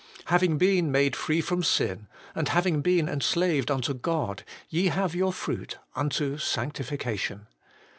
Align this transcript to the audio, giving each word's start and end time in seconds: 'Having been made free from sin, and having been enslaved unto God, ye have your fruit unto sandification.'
'Having 0.25 0.57
been 0.57 0.91
made 0.91 1.15
free 1.15 1.41
from 1.41 1.61
sin, 1.61 2.07
and 2.33 2.49
having 2.49 2.81
been 2.81 3.07
enslaved 3.07 3.69
unto 3.69 3.93
God, 3.93 4.43
ye 4.67 4.87
have 4.87 5.13
your 5.13 5.31
fruit 5.31 5.77
unto 5.95 6.37
sandification.' 6.37 7.45